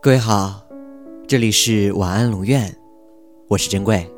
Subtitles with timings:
[0.00, 0.64] 各位好，
[1.26, 2.74] 这里是晚安龙院，
[3.48, 4.08] 我是珍贵。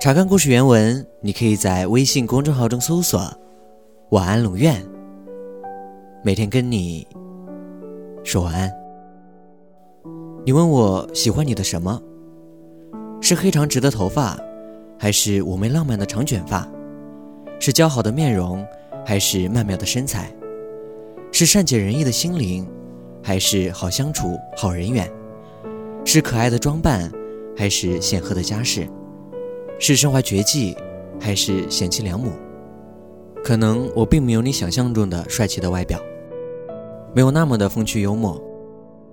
[0.00, 3.20] 查看故事原文，你可以在微信公众号中搜索
[4.10, 4.84] “晚安龙院”，
[6.22, 7.06] 每天跟你
[8.24, 8.70] 说晚安。
[10.44, 12.00] 你问我喜欢你的什么？
[13.20, 14.38] 是黑长直的头发，
[14.98, 16.68] 还是妩媚浪漫的长卷发？
[17.60, 18.66] 是姣好的面容，
[19.04, 20.30] 还是曼妙的身材？
[21.38, 22.66] 是善解人意的心灵，
[23.22, 25.08] 还是好相处、好人缘？
[26.04, 27.08] 是可爱的装扮，
[27.56, 28.88] 还是显赫的家世？
[29.78, 30.76] 是身怀绝技，
[31.20, 32.32] 还是贤妻良母？
[33.44, 36.00] 可能我并没有你想象中的帅气的外表，
[37.14, 38.36] 没有那么的风趣幽默，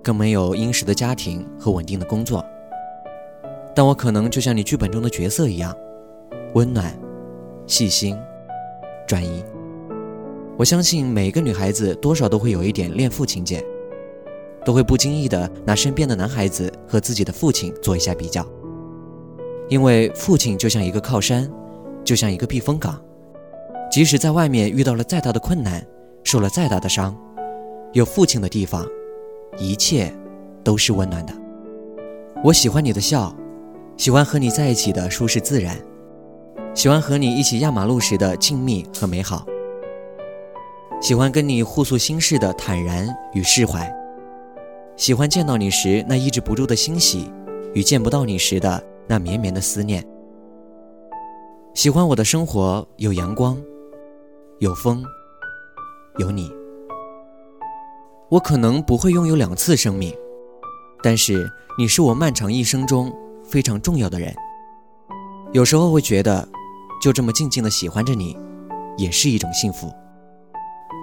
[0.02, 2.44] 更没有殷实的家庭和稳定的工作。
[3.72, 5.72] 但我可能就像你剧本中的角色一样，
[6.54, 6.92] 温暖、
[7.68, 8.18] 细心、
[9.06, 9.44] 专一。
[10.58, 13.62] 我相信每个女孩子多少都会有一点恋父情节，
[14.64, 18.46] 都会不经意的拿身边的男孩子和自己的父亲做一下比较。
[19.68, 21.50] 因为父亲就像一个靠山，
[22.02, 22.98] 就像一个避风港，
[23.90, 25.86] 即使在外面遇到了再大的困难，
[26.24, 27.14] 受了再大的伤，
[27.92, 28.86] 有父亲的地方，
[29.58, 30.10] 一切
[30.64, 31.34] 都是温暖的。
[32.42, 33.34] 我喜欢你的笑，
[33.98, 35.76] 喜欢和你在一起的舒适自然，
[36.72, 39.44] 喜欢和你一起压马路时的静谧和美好。
[41.00, 43.94] 喜欢跟你互诉心事的坦然与释怀，
[44.96, 47.30] 喜欢见到你时那抑制不住的欣喜，
[47.74, 50.04] 与见不到你时的那绵绵的思念。
[51.74, 53.56] 喜欢我的生活有阳光，
[54.58, 55.04] 有风，
[56.18, 56.50] 有你。
[58.30, 60.12] 我可能不会拥有两次生命，
[61.02, 64.34] 但是你是我漫长一生中非常重要的人。
[65.52, 66.48] 有时候会觉得，
[67.00, 68.36] 就这么静静的喜欢着你，
[68.96, 69.92] 也是一种幸福。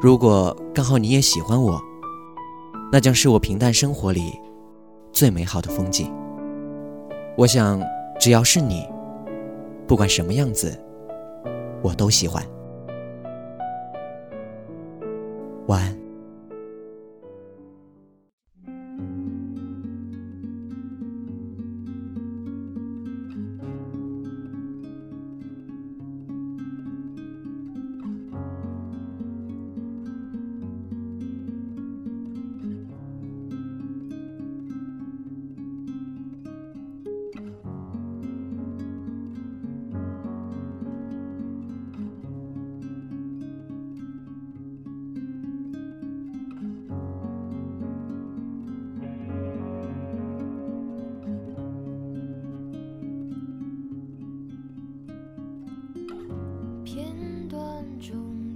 [0.03, 1.81] 如果刚好你也喜欢我，
[2.91, 4.37] 那将是我平淡生活里
[5.13, 6.13] 最美好的风景。
[7.37, 7.81] 我想，
[8.19, 8.85] 只要是你，
[9.87, 10.77] 不管什么样子，
[11.81, 12.43] 我都喜欢。
[15.67, 16.02] 晚安。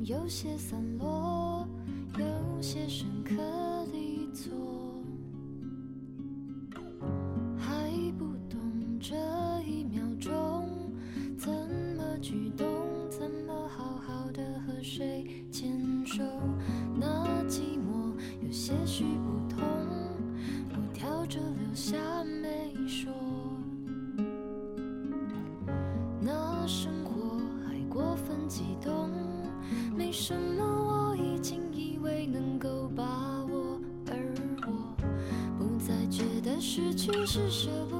[0.07, 1.67] 有些散落，
[2.17, 3.35] 有些深刻
[3.91, 4.53] 地错，
[7.57, 8.57] 还不懂
[9.01, 9.15] 这
[9.65, 10.65] 一秒钟
[11.37, 11.51] 怎
[11.97, 12.65] 么举动，
[13.09, 16.23] 怎么好好的和谁牵手。
[16.95, 19.59] 那寂寞有些许不同，
[20.69, 23.26] 我挑着留下没说。
[36.77, 37.96] 失去是舍不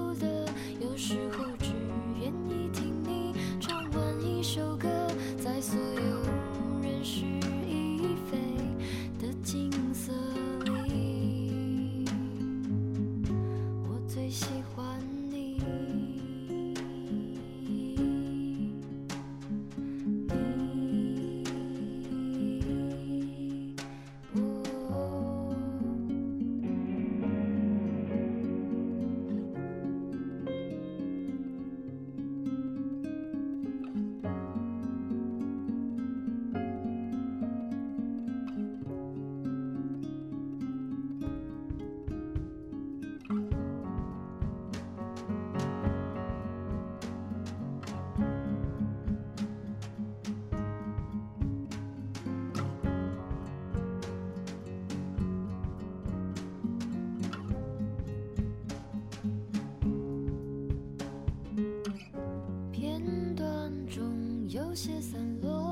[64.78, 65.67] 些散落，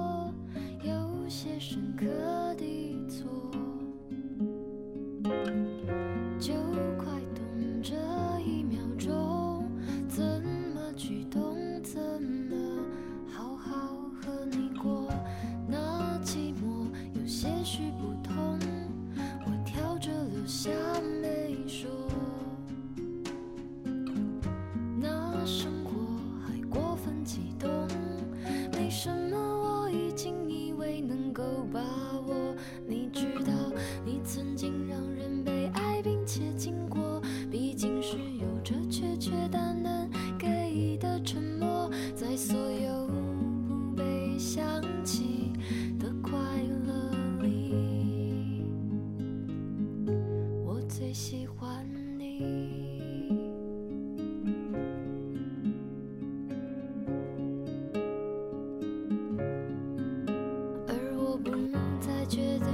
[32.85, 33.04] 你